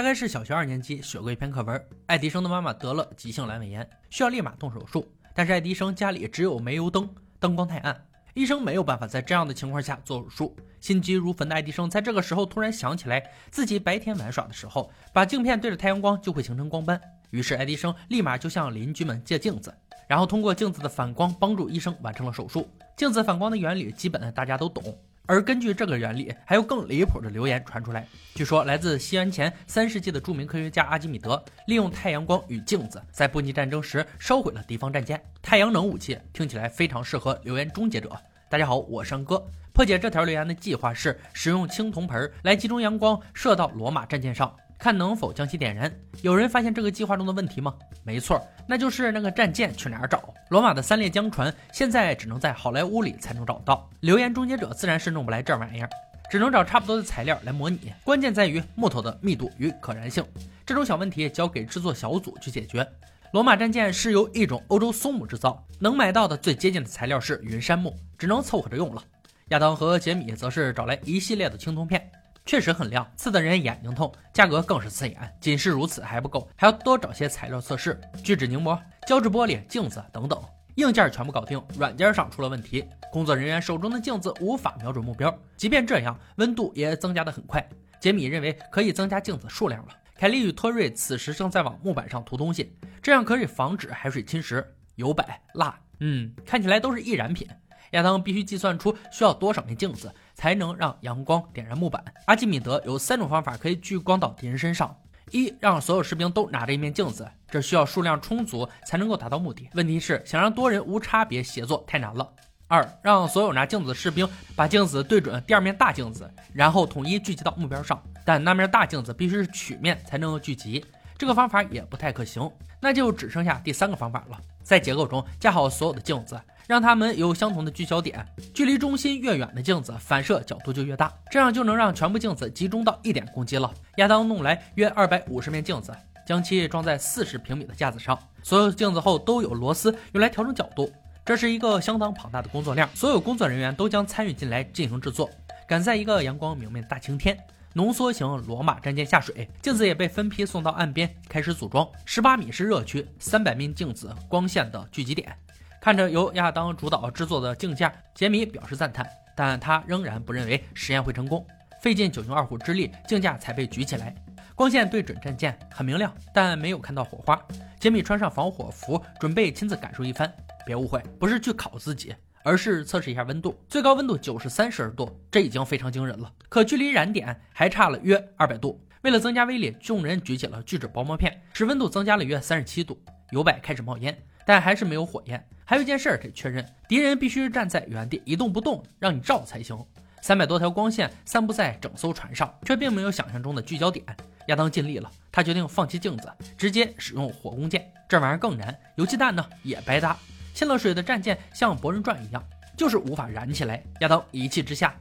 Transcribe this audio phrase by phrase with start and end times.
[0.00, 7.06] 大概是小学二年级学过一篇课文，爱迪生的妈妈得了急性阑尾炎，需要立马动手术，但是爱迪生家里只有煤油灯，
[7.38, 8.02] 灯光太暗，
[8.32, 10.56] 医生没有办法在这样的情况下做手术。
[10.80, 16.98] 心急如焚的爱迪生在这个时候突然想起来，自己白天玩耍的时候，把镜片对着太阳光就会形成光斑。
[17.28, 19.70] 于是爱迪生立马就向邻居们借镜子，
[20.08, 22.66] 然后通过镜子的反光帮助医生完成了手术。
[22.96, 24.82] 镜子反光的原理基本大家都懂。
[25.26, 28.06] 而根据这个原理，还有更离谱的流言传出来。
[28.34, 35.22] 据说来自西元前三世纪的著名科学家阿基米德，利用太阳光与镜子，在布匿战争时烧毁了敌方战舰。
[35.40, 38.10] 太阳能武器听起来非常适合留言终结者。
[38.48, 39.40] 大家好，我山哥。
[39.72, 44.52] 破解这条留言的计划是使用青铜盆来集中阳光射到罗马战舰上。
[44.80, 45.92] 看能否将其点燃？
[46.22, 47.74] 有人发现这个计划中的问题吗？
[48.02, 50.32] 没错，那就是那个战舰去哪儿找？
[50.48, 53.86] 罗马的三列江船现在只能在好莱坞里才能找到。
[54.00, 55.90] 留言终结者自然是弄不来这玩意儿，
[56.30, 57.92] 只能找差不多的材料来模拟。
[58.02, 60.24] 关键在于木头的密度与可燃性，
[60.64, 62.86] 这种小问题交给制作小组去解决。
[63.34, 69.02] 罗马战舰是由一种欧洲松木制造，能买到的最接近的材料是云杉木，只能凑合着用了。
[69.50, 72.10] 亚当和杰米则是找来一系列的青铜片。
[72.46, 75.36] 确实很亮，刺得人眼睛痛，价格更是刺眼。
[75.40, 80.42] 仅是如此还不够，还要多找些材料测试，聚酯凝膜、胶质玻璃、镜子等等。
[80.76, 85.36] 硬件全部搞定，软件上出了问题，工作人员手中的镜子无法瞄准目标。
[85.56, 87.68] 即便这样，温度也增加得很快。
[88.00, 89.96] 杰米认为可以增加镜子数量了。
[90.16, 94.64] 凯利与托瑞此时正在往木板上涂东西，这样可以防止海水侵蚀。
[94.96, 95.24] 油柏
[95.54, 97.48] 蜡，嗯，看起来都是易燃品。
[97.90, 102.04] 亚当必须计算出需要多少面镜子才能让阳光点燃木板。
[102.26, 104.96] 阿基米德有三种方法可以聚光到敌人身上：
[105.30, 109.68] 一，让所有士兵都拿着一面镜子，这需要数量充足才能够达到目的。
[109.74, 112.28] 问题是，想让多人无差别协作太难了。
[112.68, 120.84] 二，让所有拿镜子的士兵把镜子对准第二面大镜子，然后统一聚集到目标上，但那面大镜子必须是曲面才能够聚集。
[121.20, 133.70] 这个方法也不太可行，那就只剩下第三个方法了，在结构中架好所有的镜子，让它们有相同的聚焦点，距离中心越远的镜子反射角度就越大，这样就能让全部镜子集中到一点攻击了。
[133.96, 135.94] 亚当弄来约二百五十面镜子，
[136.26, 140.90] 将其装在四十平米的架子上，所有镜子后都有螺丝用来调整角度，
[141.22, 145.28] 这是一个相当庞大的工作量，所有工作人员都将参与进来进行制作，
[145.68, 147.38] 赶在一个阳光明媚的大晴天。
[147.72, 151.88] 浓缩型罗马战舰下水，镜子也被分批送到岸边，开始组装。
[152.04, 155.32] 十八米是热区，三百面镜子光线的聚集点。
[155.80, 161.46] 看着由亚当主导制作的镜架，杰米表示赞叹，但他仍然不认为实验会成功。
[161.80, 164.12] 费尽九牛二虎之力，镜架才被举起来，
[164.56, 167.40] 光线对准战舰，很明亮，但没有看到火花。
[167.78, 170.30] 杰米穿上防火服，准备亲自感受一番。
[170.66, 172.14] 别误会，不是去烤自己。
[172.42, 176.32] 而是测试一下温度，最高温度九十三摄氏度，这已经非常惊人了。
[176.48, 178.80] 可距离燃点还差了约二百度。
[179.02, 183.00] 为了增加威力，众人举起了聚酯薄膜片，使温度增加了约三十七度。
[183.30, 185.42] 油摆开始冒烟，但还是没有火焰。
[185.64, 189.78] 还有一件事得确认，敌人必须站在原地一动不动，让你照才行。
[190.20, 194.04] 三百多条光线散布在整艘船上，却并没有想象中的聚焦点。
[194.48, 197.90] 亚当尽力了，他决定放弃镜子，直接使用火攻箭。
[198.06, 200.14] 这玩意儿更燃，油气弹呢也白搭。
[200.52, 202.44] 进了水的战舰像博人传一样，
[202.76, 203.82] 就是无法燃起来。
[204.00, 204.94] 亚当一气之下，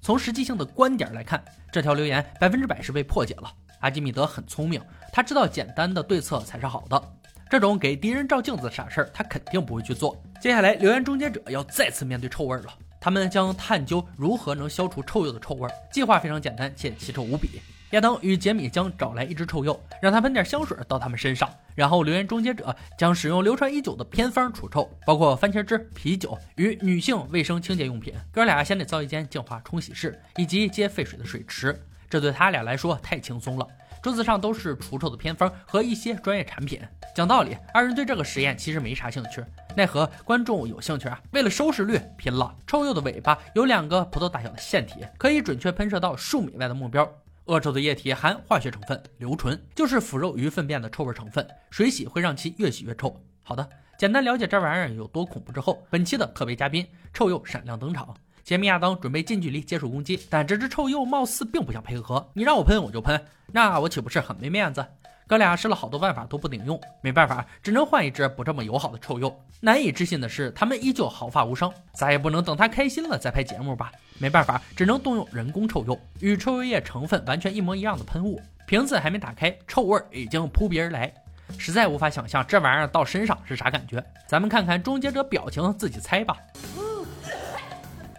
[0.00, 3.52] 从实际性的观点来看，这条留言百分之百是被破解了。
[3.80, 4.80] 阿基米德很聪明，
[5.12, 7.02] 他知道简单的对策才是好的。
[7.50, 10.16] 这种给敌人照镜子的傻事儿，他肯定不会去做。
[10.40, 12.66] 接下来，留言终结者要再次面对臭味了。
[12.98, 15.68] 他们将探究如何能消除臭鼬的臭味。
[15.92, 17.60] 计划非常简单且奇臭无比。
[17.92, 28.14] 亚当与杰米将找来一只臭鼬，让他喷点香水到他们身上，然后留言终结者将使用流传已久的偏方除臭，包括番茄汁、啤酒与女性卫生清洁用品。
[28.32, 33.66] 哥俩先得造一间净化冲洗室以及接废水的水池，这对他俩来说太轻松了。
[34.02, 36.80] 桌子上都是除臭的偏方和一些专业产品。
[37.14, 39.44] 讲道理，二人对这个实验其实没啥兴趣，
[39.76, 41.20] 奈何观众有兴趣啊！
[41.32, 42.56] 为了收视率拼了。
[42.66, 47.06] 臭鼬的尾巴有两个葡萄大小的腺体，可以准确喷射到数米外的目标。
[47.46, 51.46] 恶臭的液体含化学成分硫醇，就是腐肉与粪便的臭味成分。
[51.70, 53.20] 水洗会让其越洗越臭。
[53.42, 53.68] 好的，
[53.98, 58.14] 简单了解这玩意儿有多恐怖之后，本期的特别嘉宾臭鼬闪亮登场。
[58.44, 62.28] 杰米亚当准备近距离接触攻击，但这只臭鼬貌似并不想配合。
[62.34, 64.84] 你让我喷我就喷，那我岂不是很没面子？
[65.26, 69.34] 哥俩试了好多办法都不顶用，没办法，只能换一只不这么友好的臭鼬。
[69.60, 71.72] 难以置信的是，他们依旧毫发无伤。
[71.94, 73.90] 咱也不能等他开心了再拍节目吧？
[74.18, 78.40] 没办法，只能动用人工臭鼬，与臭鼬液成分完全一模一样的喷雾。
[78.66, 81.12] 瓶子还没打开，臭味已经扑鼻而来，
[81.56, 84.04] 实在无法想象这玩意儿到身上是啥感觉。
[84.26, 86.36] 咱们看看终结者表情，自己猜吧。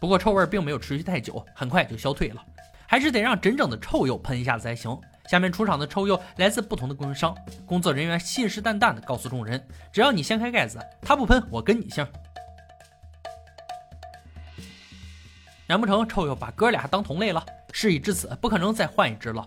[0.00, 2.44] 不过臭味并没有持续太久，很快就消退了。
[2.86, 4.96] 还是得让真正的臭鼬喷一下子才行。
[5.28, 7.36] 下面出场的臭鼬来自不同的供应商，
[7.66, 12.06] 工作人员信誓旦旦地告诉众人：只要你掀开盖子，他不喷，我跟你姓。
[15.66, 17.44] 难不成臭鼬把哥俩当同类了？
[17.72, 19.46] 事已至此，不可能再换一只了。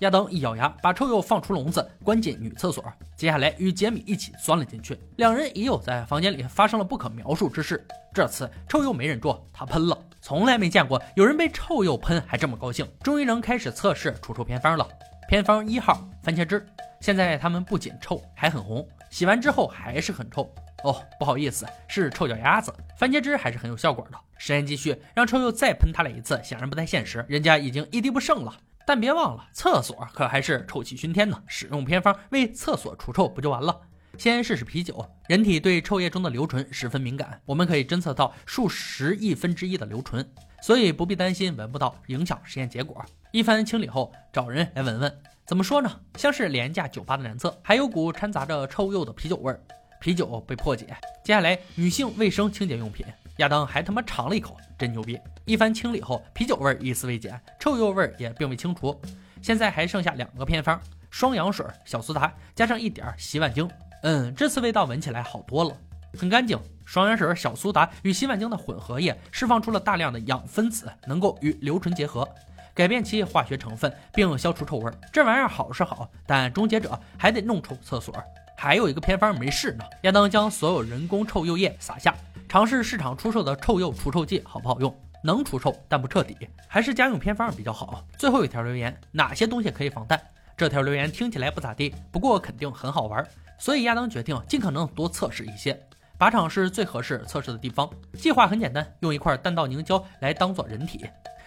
[0.00, 2.84] 亚当一咬牙，把臭鼬放出笼子，关进女厕所。
[3.16, 7.84] 接下来与杰米一起钻了进去，两人已有在房间里发生了不可描述之事。
[8.14, 9.98] 这次臭鼬没忍住，他喷了。
[10.26, 14.84] 从来没见过有人被臭鼬喷还这么高兴，终于能开始测试除臭偏方了。
[15.28, 16.66] 偏方一号番茄汁，
[17.00, 20.52] 现在它们不仅臭，还很红，洗完之后还是很臭。
[20.82, 22.74] 哦，不好意思，是臭脚丫子。
[22.98, 24.18] 番茄汁还是很有效果的。
[24.36, 28.52] 实验继续，让臭鼬再喷他俩一次，显然不太现实，人家已经一滴不剩了。
[28.84, 31.40] 但别忘了，厕所可还是臭气熏天呢。
[31.46, 33.80] 使用偏方为厕所除臭不就完了？
[34.18, 35.06] 先试试啤酒。
[35.28, 40.26] 人体对臭液中的硫醇十分敏感，我们可以侦测到数十亿分之一的硫醇，
[40.62, 43.04] 所以不必担心闻不到影响实验结果。
[43.32, 45.18] 一番清理后，找人来闻闻。
[45.44, 46.00] 怎么说呢？
[46.16, 49.60] 像是廉价酒吧的男厕，还有股掺杂着臭鼬的啤酒味儿。
[50.00, 50.86] 啤酒被破解。
[51.24, 53.06] 接下来，女性卫生清洁用品。
[53.38, 55.18] 亚当还他妈尝了一口，真牛逼！
[55.44, 58.98] 一番清理后，啤酒味儿一丝未减，臭鼬味儿也并未清除。
[59.42, 60.80] 现在还剩下两个偏方：
[61.10, 63.68] 双氧水、小苏打，加上一点洗碗精。
[64.02, 65.76] 嗯，这次味道闻起来好多了，
[66.18, 66.58] 很干净。
[66.84, 72.28] 双氧水、小苏打与洗碗精的混合液释放出了大量的氧分子，能够与硫醇结合，
[72.72, 74.92] 改变其化学成分，并消除臭味。
[75.12, 78.14] 这玩意儿好是好，但终结者还得弄臭厕所。
[78.56, 79.84] 还有一个偏方没试呢。
[80.02, 82.14] 亚当将所有人工臭鼬液撒下。
[82.48, 84.94] 尝试市场出售的臭鼬除臭剂好不好用？
[85.24, 86.36] 能除臭，但不彻底，
[86.68, 88.04] 还是家用偏方比较好。
[88.16, 90.20] 最后一条留言：哪些东西可以防弹？
[90.56, 93.26] 这条留言听起来不咋地，不过肯定很好玩，
[93.58, 95.78] 所以亚当决定尽可能多测试一些。
[96.18, 97.88] 靶场是最合适测试的地方。
[98.14, 101.04] 计划很简单，用一块弹道凝胶来当做人体，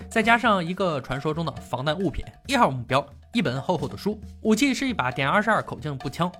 [0.09, 2.23] 再加上一个传说中的防弹物品。
[2.47, 3.03] 一号目标：
[3.33, 4.21] 一本厚厚的书。
[4.41, 6.31] 武器是一把点二十二口径步枪。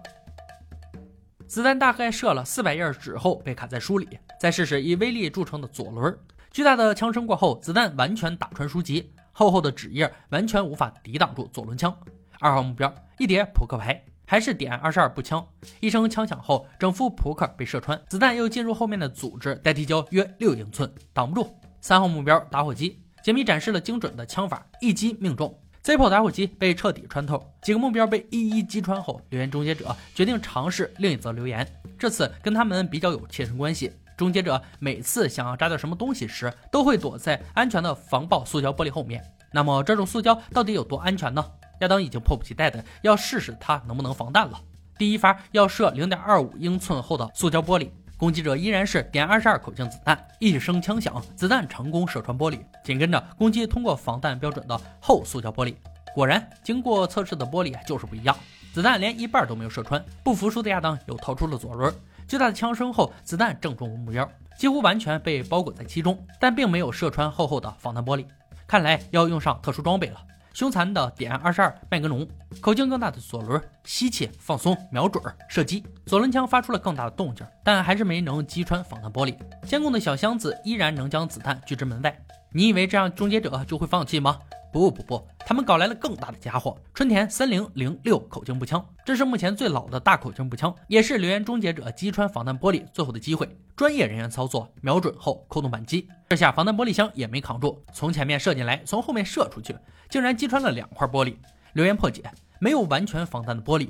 [1.48, 4.08] 子弹大概射了四百页纸后被卡在书里。
[4.40, 6.18] 再试试以威力著称的左轮。
[6.52, 11.92] 巨大的枪声过后，子弹完全打穿书籍，厚厚的纸页完全无法抵挡住左轮枪。
[12.40, 15.44] 二号目标一叠扑克牌，还是点二十二步枪。
[15.80, 21.52] 一声枪响后，整副扑克被射穿，子弹又进入后面的组织，待地胶约六英寸，挡不住。
[21.82, 25.52] 三号目标打火机，杰米展示了精准的枪法，一击命中。
[25.84, 31.68] Zippo 打火机被彻底穿透，几个目标被一一击穿后，留言终结者决定尝试另一则留言。
[31.98, 33.92] 这次跟他们比较有切身关系。
[34.16, 39.24] 终结者每次想要扎掉什么东西时，都会躲在安全的防爆塑胶玻璃后面。
[39.52, 41.44] 那么这种塑胶到底有多安全呢？
[41.80, 44.60] 亚当已经迫不及待的要试试它能不能防弹了。
[44.98, 50.28] 第一发要射零点二五英寸厚的塑胶玻璃，攻击者依然是点二十二口径子弹。
[50.40, 55.76] 一声枪响，子弹成功射穿玻璃，紧跟着攻击通过防弹标准的厚塑胶玻璃。
[56.14, 58.36] 果然，经过测试的玻璃就是不一样，
[58.74, 60.04] 子弹连一半都没有射穿。
[60.24, 61.94] 不服输的亚当又掏出了左轮。
[62.28, 68.26] 巨大的枪声后，子弹正中目标，几乎完全被包裹在其中，但并没有射穿厚厚的防弹玻璃。
[68.68, 70.20] 看来要用上特殊装备了。
[70.54, 72.28] 凶残的点二十二麦格农，
[72.60, 75.84] 口径更大的左轮，吸气放松，瞄准射击。
[76.06, 79.36] 左轮枪发出了更大的动静，但还是没能击穿防弹玻璃。
[79.66, 82.20] 监控的小箱子依然能将子弹拒之门外。
[82.52, 84.40] 你以为这样终结者就会放弃吗？
[84.72, 88.84] 不不不，他们搞来了更大的家伙——春田三零零六口径步枪。
[89.04, 93.50] 这是目前最老的大口径步枪，也是留言终结者击穿防弹玻璃最后的机会。
[93.76, 99.76] 专业人员操作，瞄准后扣动扳机，这下防弹玻璃箱也没扛住，从前面射进来，从后面射出去，
[100.08, 101.36] 竟然击穿了两块玻璃。
[101.74, 102.24] 留言破解，
[102.60, 103.90] 没有完全防弹的玻璃，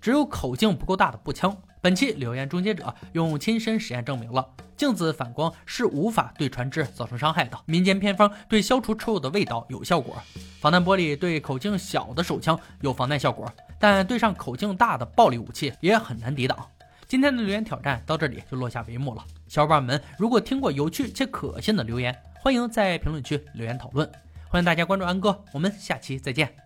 [0.00, 1.56] 只有口径不够大的步枪。
[1.80, 4.46] 本期留言终结者用亲身实验证明了。
[4.76, 7.58] 镜子反光是无法对船只造成伤害的。
[7.66, 10.16] 民间偏方对消除臭的味道有效果，
[10.60, 16.56] 防弹玻璃对口径小的手枪有防弹效果，但对上口径大的暴力武器也很难抵挡。
[17.08, 19.24] 今天的留言挑战到这里就落下帷幕了。
[19.48, 24.08] 小伙伴们，如果听过有趣且可信的留言，欢迎在评论区留言讨论。
[24.48, 26.58] 欢迎大家关注安哥，我们下期再见。